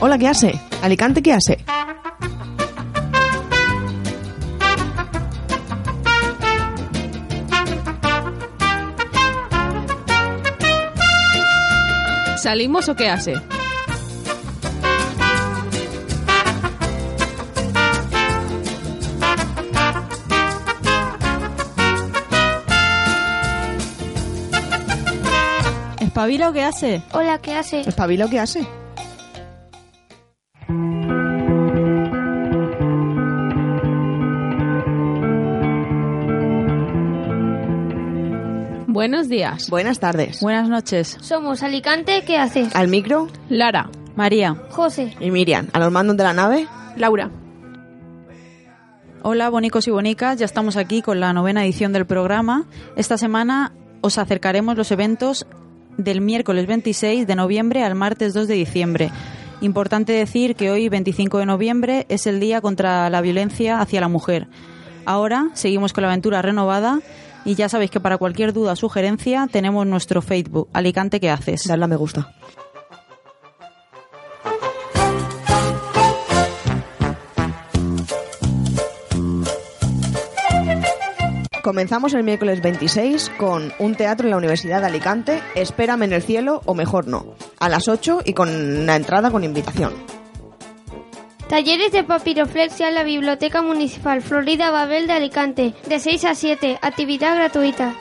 [0.00, 0.60] Hola, ¿qué hace?
[0.80, 1.58] Alicante, ¿qué hace?
[12.36, 13.34] ¿Salimos o qué hace?
[25.98, 27.02] ¿Espabila o qué hace?
[27.12, 27.80] Hola, ¿qué hace?
[27.80, 28.77] ¿Espabila, ¿qué hace?
[39.08, 39.70] Buenos días.
[39.70, 40.42] Buenas tardes.
[40.42, 41.16] Buenas noches.
[41.22, 42.68] Somos Alicante, ¿qué hace?
[42.74, 43.88] Al micro Lara.
[44.16, 44.54] María.
[44.68, 45.16] José.
[45.18, 45.66] y Miriam.
[45.72, 46.68] A los mandos de la nave.
[46.94, 47.30] Laura.
[49.22, 50.38] Hola, bonicos y bonicas.
[50.38, 52.66] Ya estamos aquí con la novena edición del programa.
[52.96, 55.46] Esta semana os acercaremos los eventos
[55.96, 59.10] del miércoles 26 de noviembre al martes 2 de diciembre.
[59.62, 64.08] Importante decir que hoy, 25 de noviembre, es el día contra la violencia hacia la
[64.08, 64.48] mujer.
[65.06, 67.00] Ahora seguimos con la aventura renovada
[67.44, 71.66] y ya sabéis que para cualquier duda o sugerencia tenemos nuestro Facebook, Alicante, ¿qué haces?
[71.66, 72.32] Darle a me gusta.
[81.68, 86.22] Comenzamos el miércoles 26 con un teatro en la Universidad de Alicante, Espérame en el
[86.22, 90.17] cielo o mejor no, a las 8 y con una entrada con invitación.
[91.48, 96.78] Talleres de papiroflexia en la Biblioteca Municipal Florida Babel de Alicante, de 6 a 7,
[96.82, 97.94] actividad gratuita.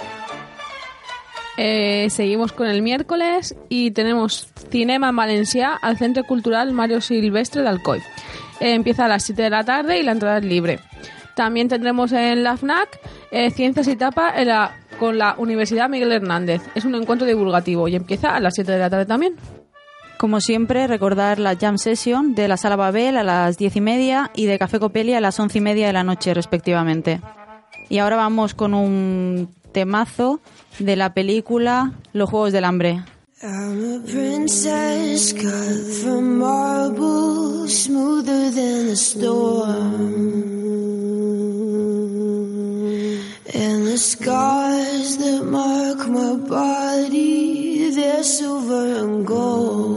[1.56, 7.62] Eh, seguimos con el miércoles y tenemos Cinema en Valencia al Centro Cultural Mario Silvestre
[7.62, 8.00] de Alcoy.
[8.59, 10.80] Eh, empieza a las 7 de la tarde y la entrada es libre.
[11.34, 13.00] También tendremos en la FNAC
[13.32, 14.34] eh, Ciencias y Tapa
[15.00, 16.61] con la Universidad Miguel Hernández.
[16.76, 19.36] Es un encuentro divulgativo y empieza a las 7 de la tarde también.
[20.20, 24.32] Como siempre, recordar la Jam Session de la Sala Babel a las diez y media
[24.36, 27.22] y de Café Copelia a las once y media de la noche, respectivamente.
[27.88, 30.39] Y ahora vamos con un temazo
[30.80, 33.04] de la película Los Juegos del Hambre.
[33.44, 40.44] I'm a princess cut from marble, smoother than a storm.
[43.54, 49.97] And the scars that mark my body, they're silver and gold.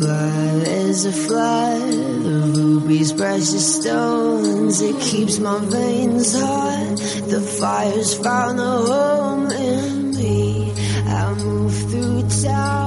[0.00, 4.80] Blood is a flood of ruby's precious stones.
[4.80, 6.96] It keeps my veins hot.
[7.28, 10.72] The fire's found a home in me.
[11.06, 12.79] I move through town.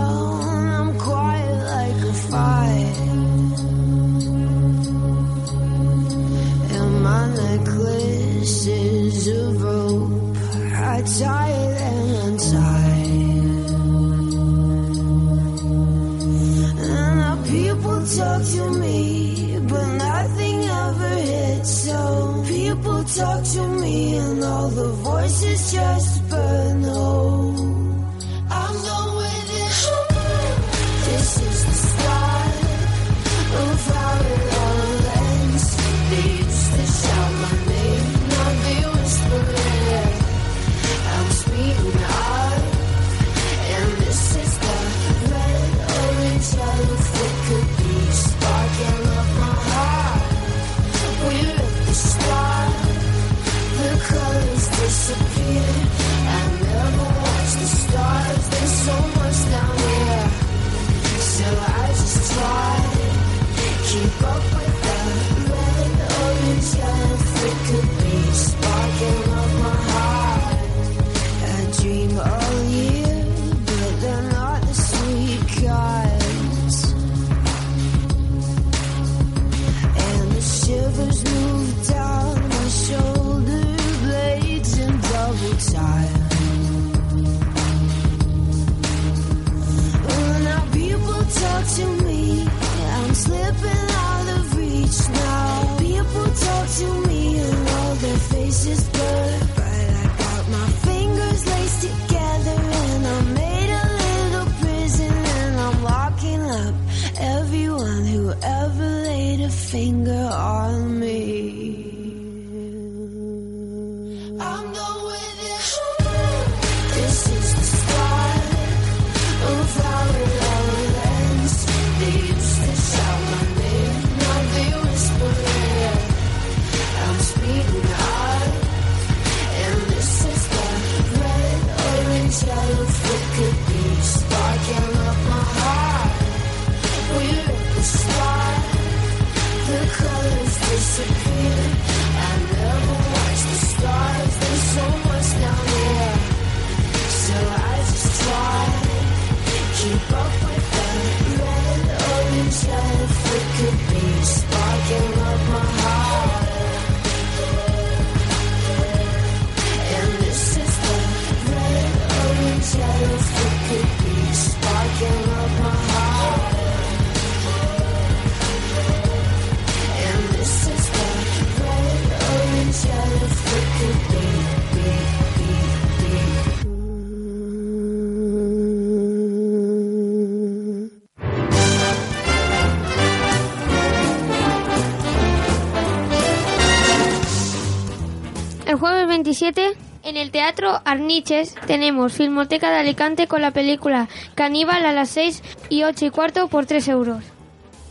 [189.24, 189.72] 27,
[190.04, 195.42] en el Teatro Arniches tenemos Filmoteca de Alicante con la película Caníbal a las 6
[195.70, 197.24] y 8 y cuarto por 3 euros.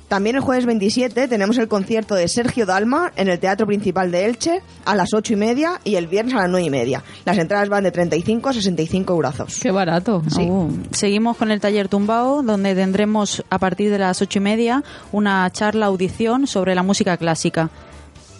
[0.09, 4.27] También el jueves 27 tenemos el concierto de Sergio Dalma en el Teatro Principal de
[4.27, 7.03] Elche a las 8 y media y el viernes a las 9 y media.
[7.25, 9.59] Las entradas van de 35 a 65 eurazos.
[9.59, 10.23] Qué barato.
[10.29, 10.47] Sí.
[10.91, 15.51] Seguimos con el taller Tumbao, donde tendremos a partir de las ocho y media una
[15.51, 17.71] charla audición sobre la música clásica.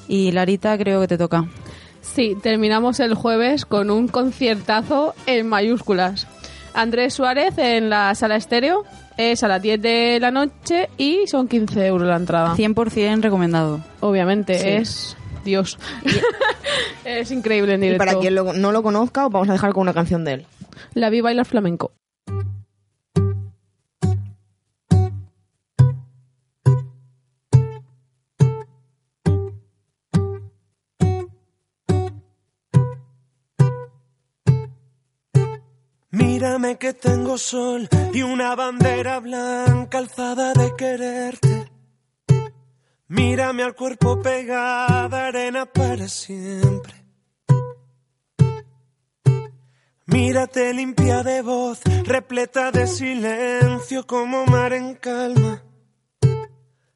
[0.09, 1.47] Y Larita, creo que te toca.
[2.03, 6.27] Sí, terminamos el jueves con un conciertazo en mayúsculas.
[6.75, 8.85] Andrés Suárez en la sala estéreo
[9.17, 12.55] es a las 10 de la noche y son 15 euros la entrada.
[12.57, 13.81] 100% recomendado.
[14.01, 14.69] Obviamente, Sí.
[14.69, 15.79] es Dios.
[17.05, 19.83] es increíble en Y para quien lo- no lo conozca, os vamos a dejar con
[19.83, 20.47] una canción de él.
[20.95, 21.93] La vi bailar flamenco.
[36.63, 41.71] Que tengo sol y una bandera blanca alzada de quererte.
[43.09, 46.95] Mírame al cuerpo pegada arena para siempre.
[50.07, 55.65] Mírate limpia de voz, repleta de silencio como mar en calma.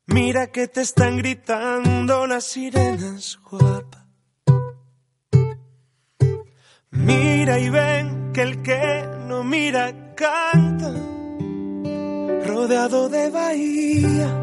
[0.06, 4.06] Mira que te están gritando las sirenas guapa.
[6.90, 10.92] Mira y ven que el que no mira canta,
[12.46, 14.42] rodeado de bahía.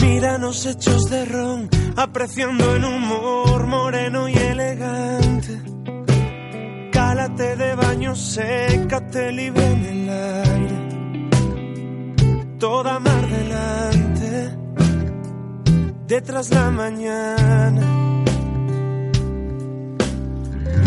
[0.00, 5.75] Míranos hechos de ron, apreciando el humor moreno y elegante.
[7.36, 10.78] Cálate de baño, sécate libre en el aire.
[12.58, 14.56] Toda mar delante,
[16.06, 17.82] detrás la mañana.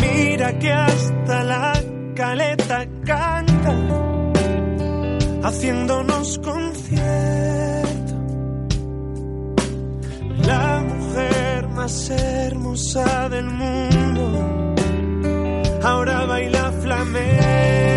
[0.01, 1.73] Mira que hasta la
[2.15, 3.75] caleta canta,
[5.43, 8.15] haciéndonos concierto.
[10.47, 14.68] La mujer más hermosa del mundo
[17.09, 17.88] me.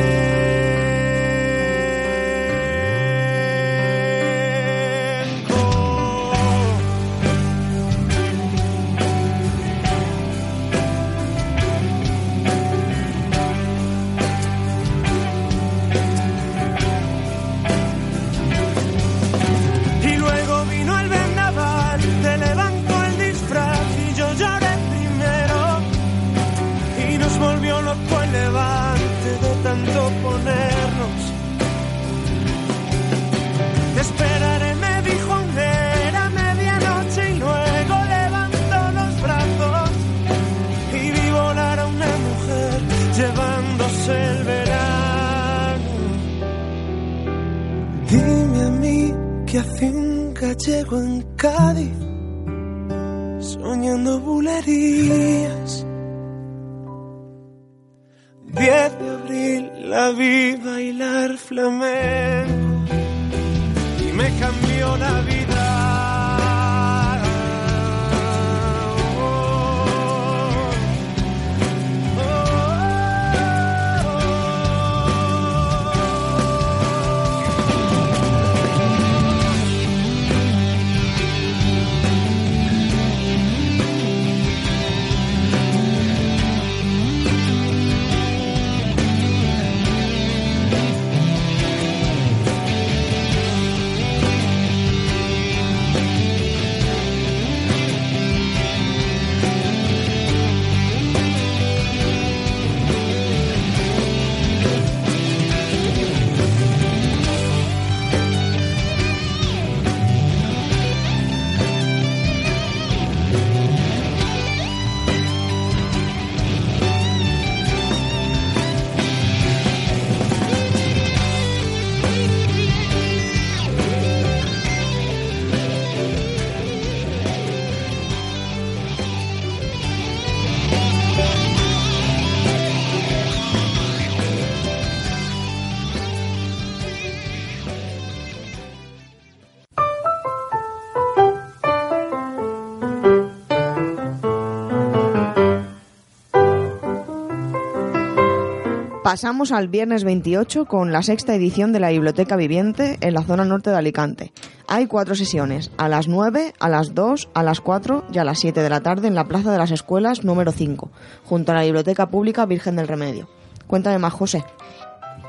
[149.03, 153.45] Pasamos al viernes 28 con la sexta edición de la Biblioteca Viviente en la zona
[153.45, 154.33] norte de Alicante.
[154.69, 158.39] Hay cuatro sesiones, a las 9, a las 2, a las 4 y a las
[158.39, 160.89] 7 de la tarde en la Plaza de las Escuelas número 5,
[161.25, 163.29] junto a la Biblioteca Pública Virgen del Remedio.
[163.67, 164.45] Cuéntame más, José.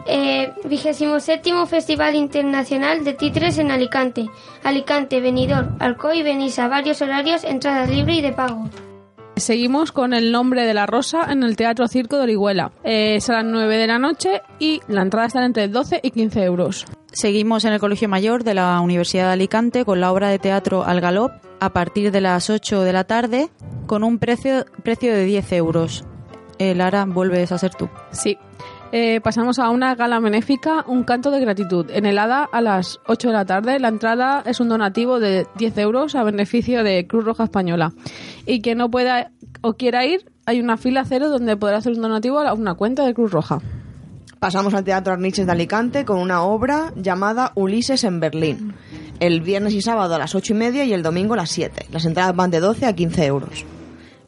[0.06, 4.30] Eh, 27 Festival Internacional de Titres en Alicante.
[4.64, 6.68] Alicante, Benidorm, Alcoy y Benissa.
[6.68, 8.70] Varios horarios, entrada libre y de pago.
[9.36, 12.72] Seguimos con el nombre de la rosa en el Teatro Circo de Orihuela.
[12.84, 16.12] Eh, es a las 9 de la noche y la entrada está entre 12 y
[16.12, 16.86] 15 euros.
[17.12, 20.84] Seguimos en el Colegio Mayor de la Universidad de Alicante con la obra de teatro
[20.84, 23.50] Al Galop a partir de las 8 de la tarde
[23.88, 26.06] con un precio, precio de 10 euros.
[26.60, 27.90] Eh, Lara, vuelves a ser tú.
[28.12, 28.38] Sí.
[28.96, 31.90] Eh, pasamos a una gala benéfica, un canto de gratitud.
[31.90, 33.80] En el ADA a las 8 de la tarde.
[33.80, 37.92] La entrada es un donativo de 10 euros a beneficio de Cruz Roja Española.
[38.46, 39.32] Y quien no pueda
[39.62, 43.04] o quiera ir, hay una fila cero donde podrá hacer un donativo a una cuenta
[43.04, 43.58] de Cruz Roja.
[44.38, 48.76] Pasamos al Teatro Arniches de Alicante con una obra llamada Ulises en Berlín.
[49.20, 51.88] El viernes y sábado a las 8 y media y el domingo a las 7.
[51.92, 53.66] Las entradas van de 12 a 15 euros.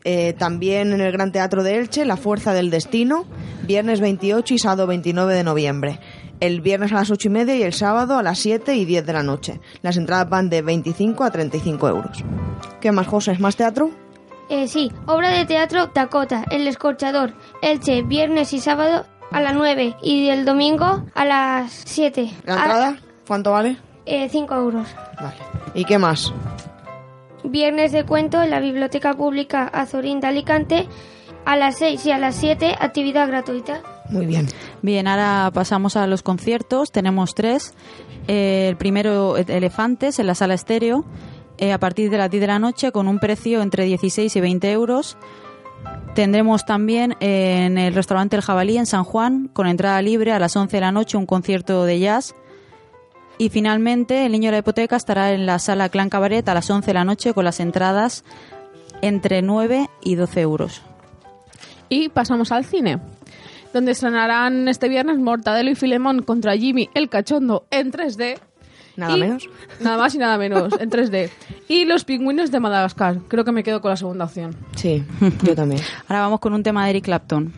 [0.05, 3.25] Eh, también en el Gran Teatro de Elche, La Fuerza del Destino,
[3.65, 5.99] viernes 28 y sábado 29 de noviembre.
[6.39, 9.05] El viernes a las 8 y media y el sábado a las 7 y 10
[9.05, 9.59] de la noche.
[9.81, 12.23] Las entradas van de 25 a 35 euros.
[12.81, 13.31] ¿Qué más, José?
[13.31, 13.91] ¿Es más teatro?
[14.49, 19.95] Eh, sí, obra de teatro Dakota, El Escorchador, Elche, viernes y sábado a las 9
[20.03, 22.29] y el domingo a las 7.
[22.43, 22.97] ¿La entrada?
[23.27, 23.77] ¿Cuánto vale?
[24.05, 24.87] 5 euros.
[25.19, 25.37] Vale.
[25.73, 26.31] ¿Y qué más?
[27.43, 30.87] Viernes de cuento en la Biblioteca Pública Azorín de Alicante
[31.45, 33.81] a las 6 y a las 7, actividad gratuita.
[34.09, 34.47] Muy bien.
[34.81, 36.91] Bien, ahora pasamos a los conciertos.
[36.91, 37.73] Tenemos tres.
[38.27, 41.05] Eh, el primero, Elefantes, en la sala estéreo,
[41.57, 44.41] eh, a partir de las 10 de la noche, con un precio entre 16 y
[44.41, 45.17] 20 euros.
[46.15, 50.39] Tendremos también eh, en el restaurante El Jabalí en San Juan, con entrada libre a
[50.39, 52.35] las 11 de la noche, un concierto de jazz.
[53.37, 56.69] Y finalmente, El Niño de la Hipoteca estará en la sala Clan Cabaret a las
[56.69, 58.23] 11 de la noche, con las entradas
[59.01, 60.81] entre 9 y 12 euros.
[61.89, 62.99] Y pasamos al cine,
[63.73, 68.39] donde estrenarán este viernes Mortadelo y Filemón contra Jimmy el Cachondo en 3D.
[68.97, 69.49] Nada Y- menos.
[69.81, 71.29] Nada más y nada menos, en 3D.
[71.67, 73.19] Y los pingüinos de Madagascar.
[73.27, 74.55] Creo que me quedo con la segunda opción.
[74.75, 75.03] Sí,
[75.43, 75.81] yo también.
[76.07, 77.51] Ahora vamos con un tema de Eric Clapton.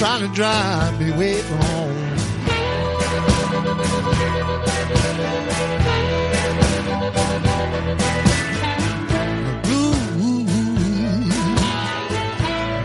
[0.00, 1.94] Trying to drive me away from home.
[9.62, 10.46] Blues,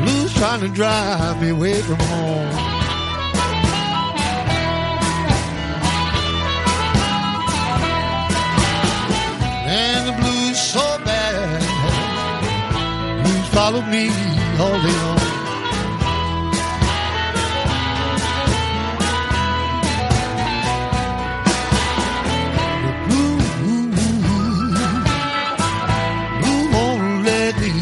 [0.01, 2.51] blues trying to drive me away from home.
[9.67, 11.61] And the blues so bad,
[13.23, 14.09] blues follow me
[14.59, 15.24] all day long.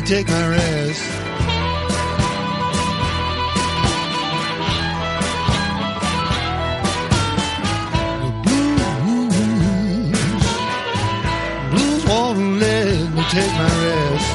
[0.06, 1.02] Take my rest.
[8.44, 9.36] Blues,
[11.72, 14.30] blues won't let me take my rest.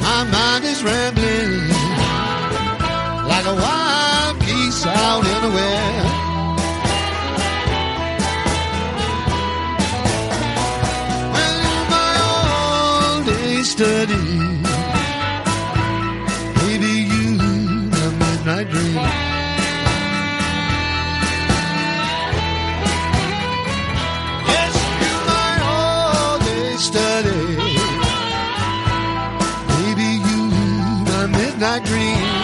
[0.00, 1.33] My mind is rambling
[31.74, 32.43] my midnight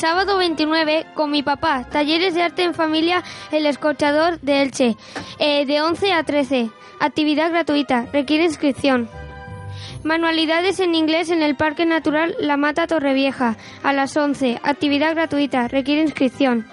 [0.00, 4.96] sábado 29, con mi papá, talleres de arte en familia El Escorchador de Elche,
[5.38, 6.70] eh, de 11 a 13.
[7.00, 9.10] Actividad gratuita, requiere inscripción.
[10.02, 14.58] Manualidades en inglés en el Parque Natural La Mata Torrevieja, a las 11.
[14.62, 16.66] Actividad gratuita, requiere inscripción.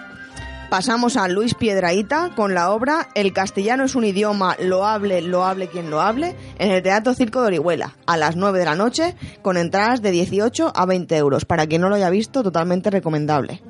[0.70, 5.46] Pasamos a Luis Piedraíta con la obra El castellano es un idioma, lo hable, lo
[5.46, 8.76] hable quien lo hable, en el Teatro Circo de Orihuela, a las 9 de la
[8.76, 11.46] noche, con entradas de 18 a 20 euros.
[11.46, 13.62] Para quien no lo haya visto, totalmente recomendable.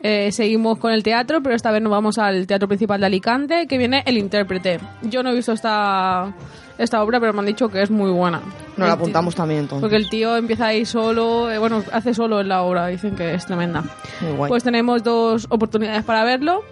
[0.00, 3.66] Eh, seguimos con el teatro, pero esta vez nos vamos al Teatro Principal de Alicante,
[3.66, 4.78] que viene El Intérprete.
[5.02, 6.34] Yo no he visto esta,
[6.78, 8.40] esta obra, pero me han dicho que es muy buena.
[8.76, 9.80] Nos la apuntamos también entonces.
[9.80, 13.34] Porque el tío empieza ahí solo, eh, bueno, hace solo en la obra, dicen que
[13.34, 13.84] es tremenda.
[14.20, 14.48] Muy guay.
[14.50, 16.62] Pues tenemos dos oportunidades para verlo,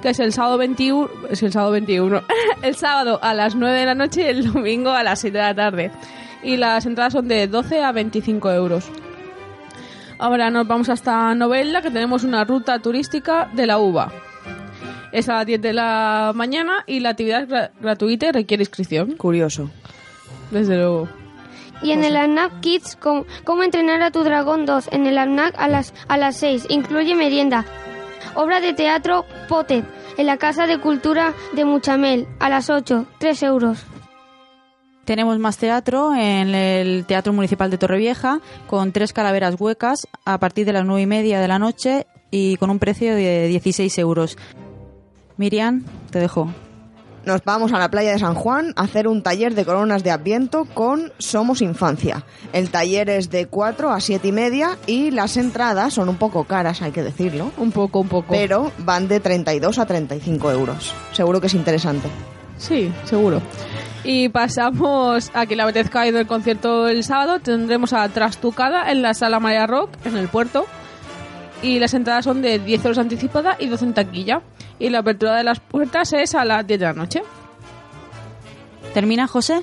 [0.00, 2.22] que es el sábado 21, es el sábado 21,
[2.62, 5.44] el sábado a las 9 de la noche y el domingo a las 7 de
[5.44, 5.90] la tarde.
[6.42, 8.90] Y las entradas son de 12 a 25 euros.
[10.20, 14.12] Ahora nos vamos hasta Novella, que tenemos una ruta turística de la uva.
[15.12, 18.62] Es a las 10 de la mañana y la actividad es gra- gratuita y requiere
[18.62, 19.70] inscripción, Curioso.
[20.50, 21.08] desde luego.
[21.82, 24.88] Y en el ANAC Kids, ¿cómo, cómo entrenar a tu dragón 2?
[24.92, 26.66] En el ANAC a las, a las 6.
[26.68, 27.64] Incluye merienda.
[28.34, 29.84] Obra de teatro Potter,
[30.18, 33.06] en la Casa de Cultura de Muchamel, a las 8.
[33.18, 33.78] 3 euros.
[35.10, 40.64] Tenemos más teatro en el Teatro Municipal de Torrevieja con tres calaveras huecas a partir
[40.66, 44.38] de las nueve y media de la noche y con un precio de 16 euros.
[45.36, 46.54] Miriam, te dejo.
[47.24, 50.12] Nos vamos a la playa de San Juan a hacer un taller de coronas de
[50.12, 52.24] Adviento con Somos Infancia.
[52.52, 56.44] El taller es de 4 a 7 y media y las entradas son un poco
[56.44, 57.50] caras, hay que decirlo.
[57.56, 58.28] Un poco, un poco.
[58.32, 60.94] Pero van de 32 a 35 euros.
[61.10, 62.08] Seguro que es interesante.
[62.60, 63.40] Sí, seguro.
[64.04, 67.40] Y pasamos a quien le apetezca ir del concierto el sábado.
[67.40, 70.66] Tendremos a Trastucada en la Sala María Rock, en el puerto.
[71.62, 74.42] Y las entradas son de 10 euros anticipada y 12 en taquilla.
[74.78, 77.22] Y la apertura de las puertas es a las 10 de la noche.
[78.92, 79.62] ¿Termina, José?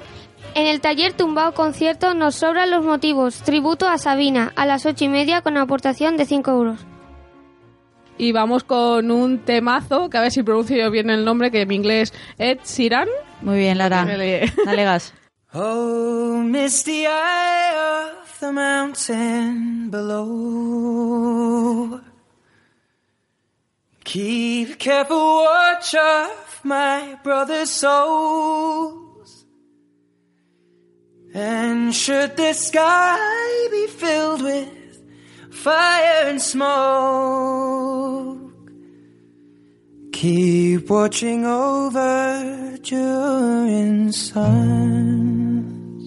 [0.55, 3.41] En el taller Tumbao Concierto nos sobran los motivos.
[3.43, 6.87] Tributo a Sabina, a las 8 y media con aportación de 5 euros.
[8.17, 11.62] Y vamos con un temazo, que a ver si pronuncio yo bien el nombre, que
[11.62, 13.08] en mi inglés Ed Sheeran.
[13.41, 14.06] Muy bien, Lara.
[14.65, 15.13] Dale gas.
[15.53, 21.27] Oh, misty eye of the mountain below.
[24.03, 29.45] Keep careful watch of my brother's souls.
[31.34, 34.76] And should the sky be filled with
[35.58, 36.67] fire and smoke,
[40.13, 46.04] keep watching over during suns.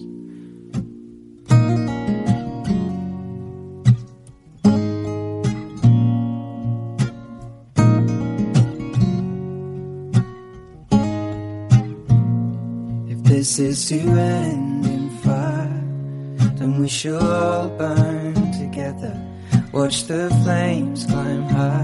[13.11, 15.83] If this is to end in fire,
[16.55, 19.30] then we shall all burn together.
[19.71, 21.80] Watch the flames climb high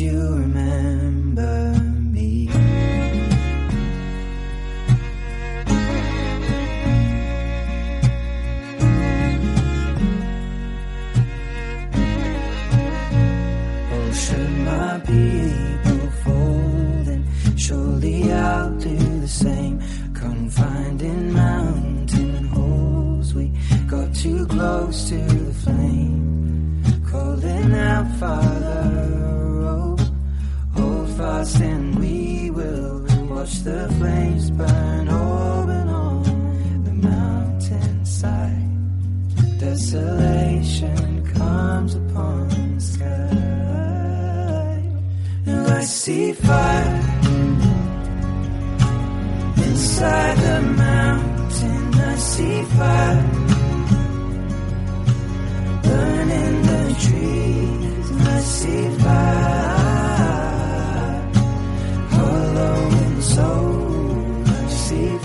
[0.00, 1.72] you remember
[2.12, 2.48] me.
[13.90, 17.24] Oh, should my people fold, then
[17.56, 19.80] surely I'll do the same.
[20.14, 23.50] Confined in mountain holes, we
[23.88, 26.82] got too close to the flame.
[27.10, 28.57] Calling out, oh,
[31.38, 38.66] and we will watch the flames burn open on the mountainside.
[39.60, 43.06] Desolation comes upon the sky,
[45.46, 47.02] and I see fire
[49.64, 51.94] inside the mountain.
[51.94, 53.37] I see fire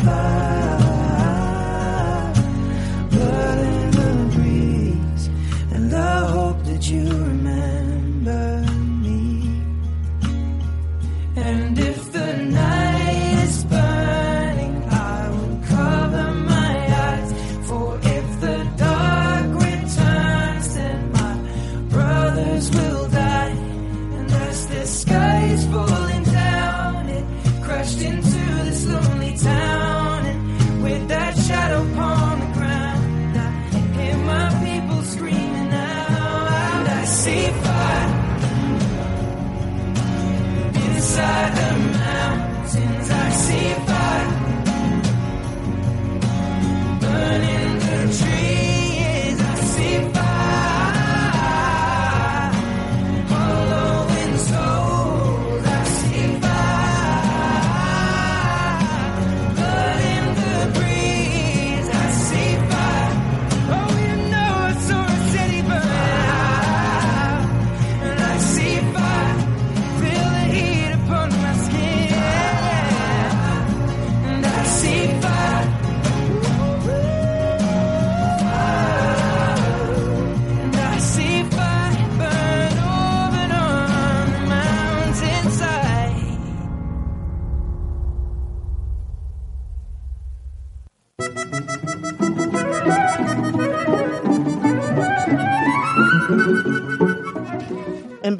[0.03, 0.32] fly.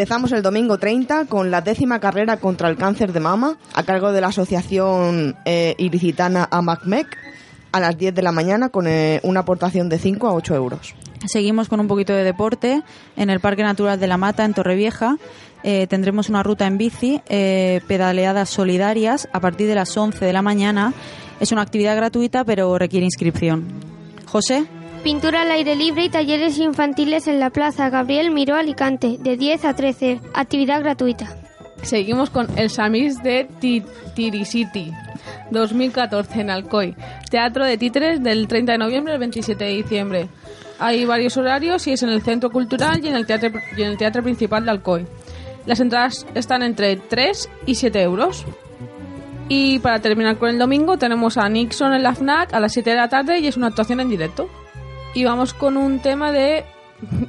[0.04, 4.12] Empezamos el domingo 30 con la décima carrera contra el cáncer de mama a cargo
[4.12, 7.18] de la asociación eh, ilicitana AMACMEC
[7.72, 10.94] a las 10 de la mañana con eh, una aportación de 5 a 8 euros.
[11.26, 12.84] Seguimos con un poquito de deporte.
[13.16, 15.16] En el Parque Natural de la Mata, en Torrevieja,
[15.64, 20.34] eh, tendremos una ruta en bici, eh, pedaleadas solidarias, a partir de las 11 de
[20.34, 20.94] la mañana.
[21.40, 23.70] Es una actividad gratuita, pero requiere inscripción.
[24.26, 24.66] José,
[25.04, 29.66] Pintura al aire libre y talleres infantiles en la Plaza Gabriel Miró Alicante, de 10
[29.66, 30.22] a 13.
[30.34, 31.36] Actividad gratuita.
[31.82, 33.84] Seguimos con el Samis de Ti-
[34.16, 34.92] Tirisiti
[35.52, 36.96] 2014 en Alcoy.
[37.30, 40.30] Teatro de títeres del 30 de noviembre al 27 de diciembre.
[40.80, 43.90] Hay varios horarios y es en el Centro Cultural y en el Teatro, y en
[43.90, 45.06] el teatro Principal de Alcoy.
[45.66, 48.46] Las entradas están entre 3 y 7 euros.
[49.50, 52.90] Y para terminar con el domingo tenemos a Nixon en la FNAC a las 7
[52.92, 54.48] de la tarde y es una actuación en directo.
[55.14, 56.66] Y vamos con un tema de...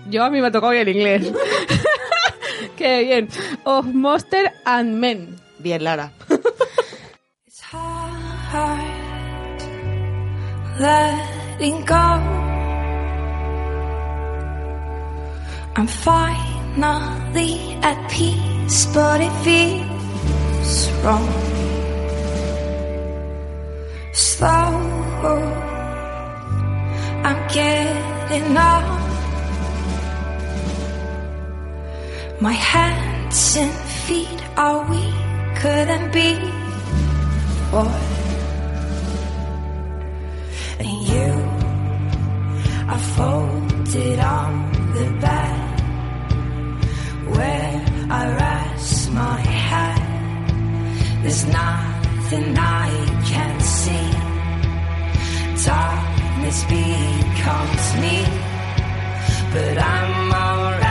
[0.09, 1.33] Yo a mí me ha tocado hoy el inglés.
[2.77, 3.29] Qué bien.
[3.65, 5.37] Of Monster and Men.
[5.59, 6.13] Bien, Lara.
[7.47, 8.15] It's hard
[10.79, 11.95] letting go.
[15.77, 21.29] I'm finally at peace, but it feels wrong.
[24.13, 25.64] Slow,
[27.25, 28.85] I'm getting up.
[32.39, 33.73] My hands and
[34.05, 36.41] feet are weaker than before.
[40.81, 41.31] And you
[42.93, 44.51] are folded on
[44.93, 45.81] the bed
[47.37, 50.03] where I rest my head.
[51.23, 52.91] There's nothing I
[53.25, 54.25] can see.
[56.45, 58.23] Darkness becomes me,
[59.51, 60.84] but I'm already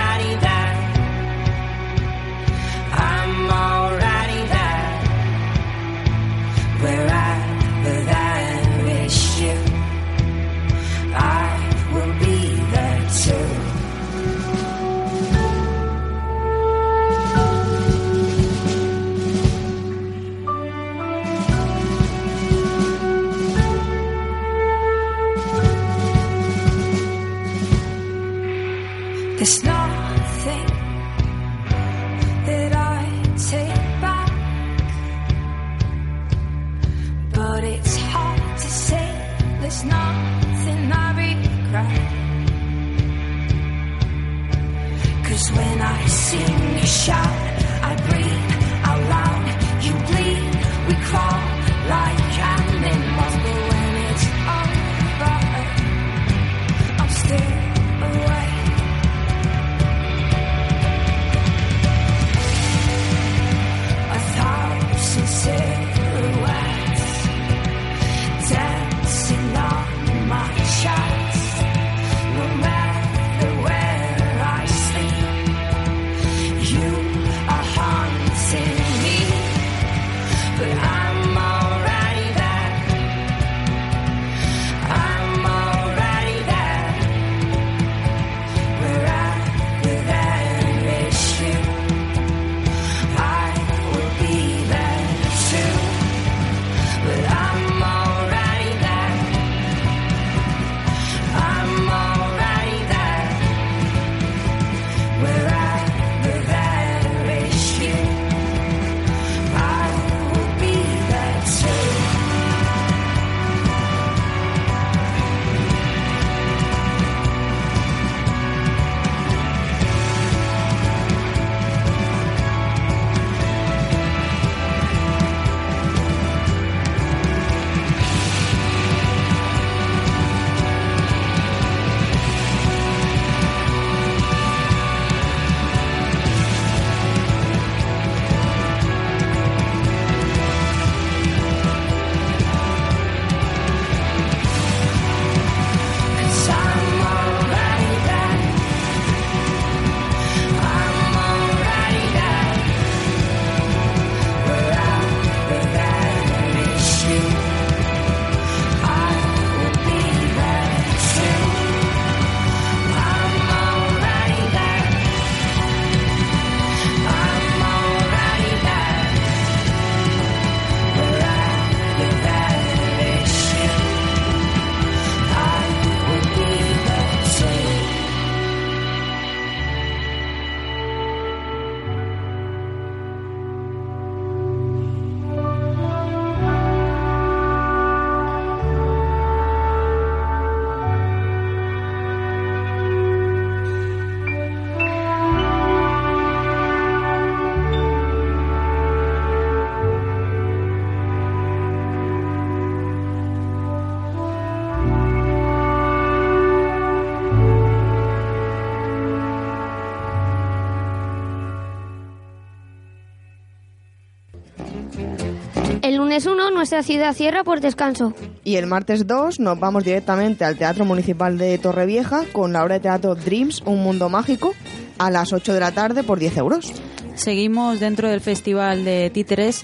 [216.14, 218.14] lunes 1 nuestra ciudad cierra por descanso.
[218.44, 222.76] Y el martes 2 nos vamos directamente al Teatro Municipal de Torrevieja con la obra
[222.76, 224.54] de teatro Dreams, un mundo mágico,
[225.00, 226.72] a las 8 de la tarde por 10 euros.
[227.16, 229.64] Seguimos dentro del Festival de Títeres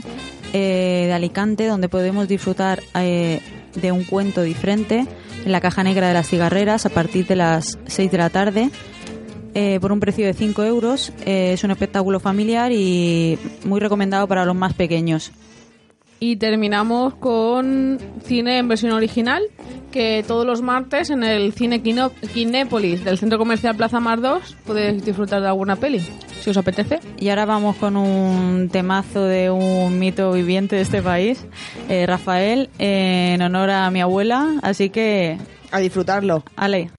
[0.54, 3.42] eh, de Alicante, donde podemos disfrutar eh,
[3.76, 5.06] de un cuento diferente
[5.46, 8.72] en la caja negra de las cigarreras a partir de las 6 de la tarde.
[9.54, 11.14] eh, por un precio de 5 euros.
[11.28, 15.32] Eh, es un espectáculo familiar y muy recomendado para los más pequeños.
[16.22, 19.44] Y terminamos con cine en versión original,
[19.92, 24.58] que todos los martes en el cine Quino- Kinépolis del Centro Comercial Plaza Mar 2
[24.66, 26.02] podéis disfrutar de alguna peli,
[26.42, 27.00] si os apetece.
[27.18, 31.46] Y ahora vamos con un temazo de un mito viviente de este país,
[31.88, 34.56] eh, Rafael, en honor a mi abuela.
[34.62, 35.38] Así que,
[35.72, 36.44] A disfrutarlo.
[36.58, 36.92] Ale.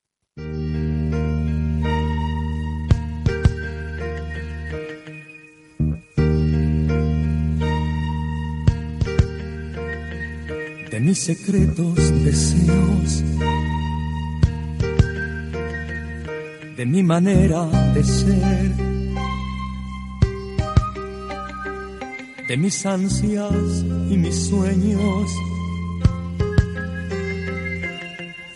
[11.00, 13.22] Mis secretos deseos,
[16.76, 18.74] de mi manera de ser,
[22.48, 25.30] de mis ansias y mis sueños.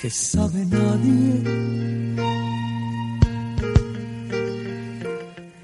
[0.01, 1.43] Que sabe nadie,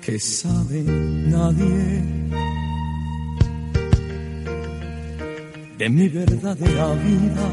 [0.00, 2.20] que sabe nadie
[5.80, 7.48] de mi verdadera vida,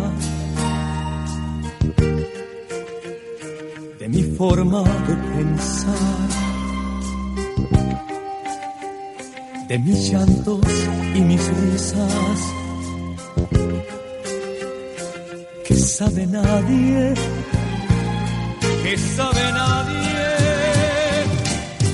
[4.00, 6.28] de mi forma de pensar,
[9.70, 10.60] de mis llantos
[11.16, 12.40] y mis risas.
[15.66, 17.14] Que sabe nadie,
[18.84, 20.26] que sabe nadie,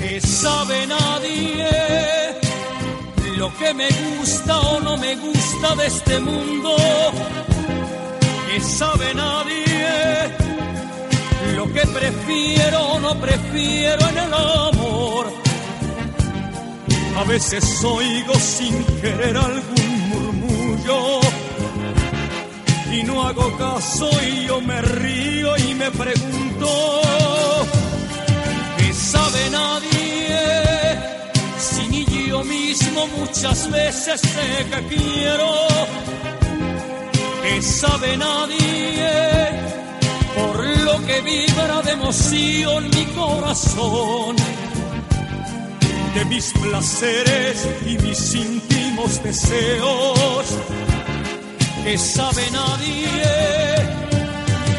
[0.01, 1.52] que sabe nadie
[3.63, 6.75] que me gusta o no me gusta de este mundo,
[8.47, 9.85] que sabe nadie
[11.55, 15.25] lo que prefiero o no prefiero en el amor.
[17.15, 21.19] A veces oigo sin querer algún murmullo
[22.91, 27.01] y no hago caso y yo me río y me pregunto,
[28.77, 30.72] ¿qué sabe nadie?
[32.43, 35.67] Mismo muchas veces sé que quiero,
[37.43, 39.13] que sabe nadie
[40.35, 44.35] por lo que vibra de emoción mi corazón,
[46.15, 50.45] de mis placeres y mis íntimos deseos,
[51.83, 53.23] que sabe nadie,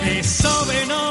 [0.05, 1.04] que sabe nadie.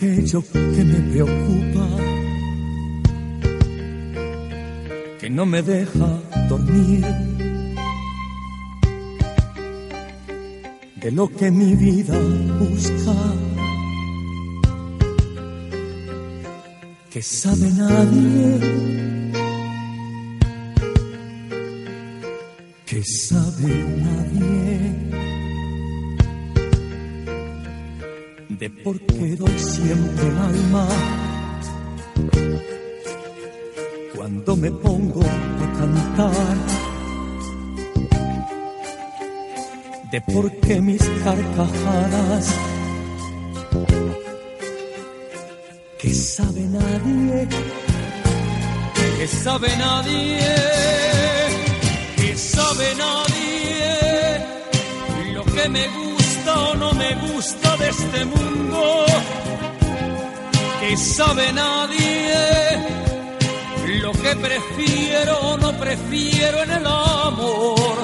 [0.00, 1.86] Aquello que me preocupa,
[5.20, 6.08] que no me deja
[6.48, 7.04] dormir,
[11.02, 12.18] de lo que mi vida
[12.58, 13.14] busca,
[17.10, 18.58] que sabe nadie,
[22.86, 23.68] que sabe
[24.06, 25.19] nadie.
[28.60, 30.86] De por qué doy siempre el alma
[34.14, 36.56] cuando me pongo a cantar,
[40.12, 42.54] de por qué mis carcajadas
[45.98, 47.48] que sabe nadie,
[49.18, 50.38] que sabe nadie,
[52.16, 54.44] que sabe nadie
[55.32, 56.09] lo que me gusta
[56.76, 59.06] no me gusta de este mundo,
[60.80, 62.90] que sabe nadie
[63.98, 67.98] lo que prefiero o no prefiero en el amor.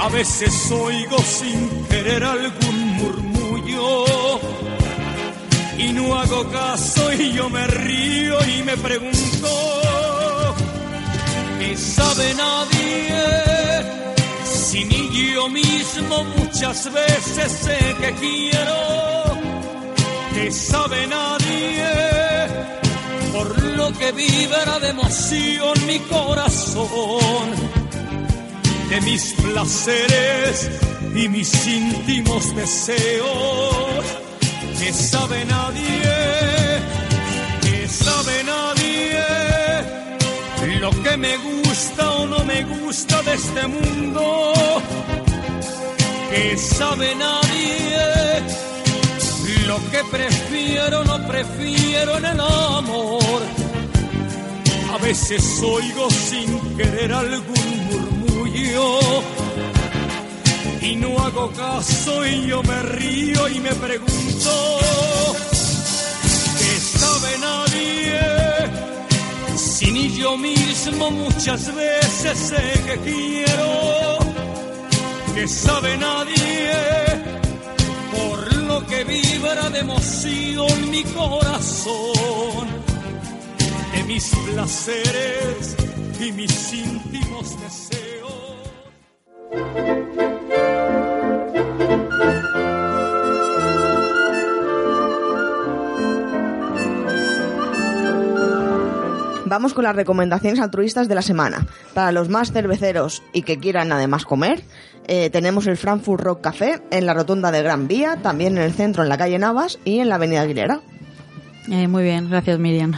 [0.00, 4.04] A veces oigo sin querer algún murmullo
[5.78, 9.48] y no hago caso y yo me río y me pregunto,
[11.60, 13.71] ¿qué sabe nadie?
[14.72, 19.36] Si ni yo mismo muchas veces sé que quiero,
[20.32, 21.90] que sabe nadie,
[23.34, 27.50] por lo que vibra de emoción mi corazón,
[28.88, 30.70] de mis placeres
[31.16, 34.06] y mis íntimos deseos,
[34.80, 36.01] que sabe nadie,
[40.82, 44.52] lo que me gusta o no me gusta de este mundo,
[46.28, 48.42] que sabe nadie,
[49.68, 53.42] lo que prefiero o no prefiero en el amor.
[54.92, 58.98] A veces oigo sin querer algún murmullo
[60.80, 64.80] y no hago caso y yo me río y me pregunto,
[66.58, 68.41] ¿qué sabe nadie?
[70.02, 74.18] Ni yo mismo muchas veces sé que quiero,
[75.32, 76.72] que sabe nadie,
[78.10, 82.66] por lo que vibra de emoción mi corazón,
[83.94, 85.76] de mis placeres
[86.18, 88.42] y mis íntimos deseos.
[99.52, 101.66] Vamos con las recomendaciones altruistas de la semana.
[101.92, 104.62] Para los más cerveceros y que quieran además comer,
[105.06, 108.72] eh, tenemos el Frankfurt Rock Café en la rotonda de Gran Vía, también en el
[108.72, 110.80] centro en la calle Navas y en la avenida Aguilera.
[111.70, 112.94] Eh, muy bien, gracias Miriam.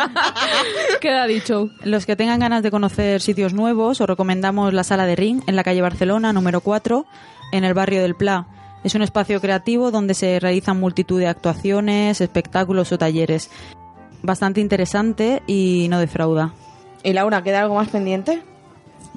[1.02, 1.68] Queda dicho.
[1.84, 5.56] Los que tengan ganas de conocer sitios nuevos, os recomendamos la Sala de Ring en
[5.56, 7.04] la calle Barcelona, número 4,
[7.52, 8.46] en el barrio del Pla.
[8.82, 13.50] Es un espacio creativo donde se realizan multitud de actuaciones, espectáculos o talleres.
[14.22, 16.52] Bastante interesante y no defrauda.
[17.02, 18.42] ¿Y Laura, queda algo más pendiente?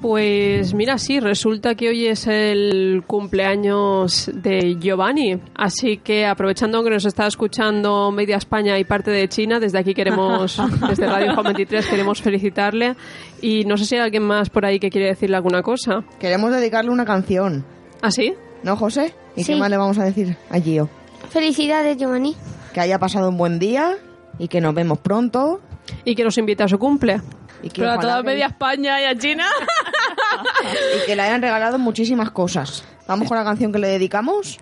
[0.00, 6.90] Pues mira, sí, resulta que hoy es el cumpleaños de Giovanni, así que aprovechando que
[6.90, 11.50] nos está escuchando media España y parte de China, desde aquí queremos, desde Radio Home
[11.54, 12.96] 23 queremos felicitarle
[13.40, 16.04] y no sé si hay alguien más por ahí que quiere decirle alguna cosa.
[16.18, 17.64] Queremos dedicarle una canción.
[18.02, 18.34] ¿Ah, sí?
[18.62, 19.14] ¿No, José?
[19.36, 20.88] ¿Y qué más le vamos a decir a Gio?
[21.30, 22.34] Felicidades, Giovanni.
[22.72, 23.96] Que haya pasado un buen día
[24.38, 25.60] y que nos vemos pronto.
[26.04, 27.20] Y que nos invite a su cumple.
[27.62, 29.46] Y que, Pero a toda que- media España y a China.
[31.02, 32.84] y que le hayan regalado muchísimas cosas.
[33.06, 34.58] Vamos con la canción que le dedicamos.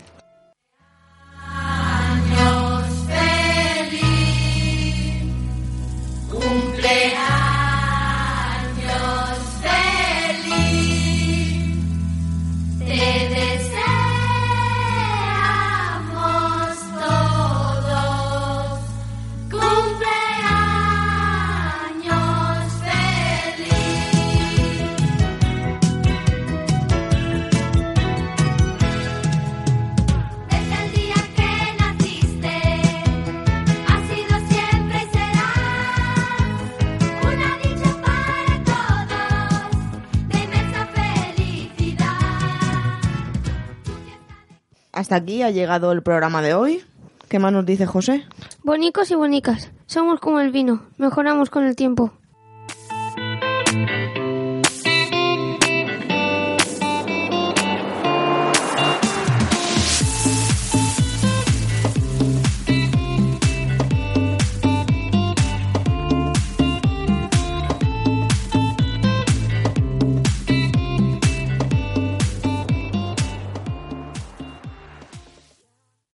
[45.13, 46.83] Aquí ha llegado el programa de hoy.
[47.29, 48.25] ¿Qué más nos dice José?
[48.63, 49.71] Bonicos y bonicas.
[49.85, 50.87] Somos como el vino.
[50.97, 52.13] Mejoramos con el tiempo.